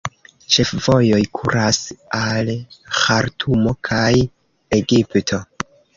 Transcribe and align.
Ĉefvojoj 0.53 1.19
kuras 1.39 1.81
al 2.21 2.49
Ĥartumo 3.03 3.75
kaj 3.91 4.11
Egipto. 4.79 5.41